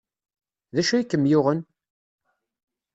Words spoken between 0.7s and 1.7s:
D acu ay kem-yuɣen?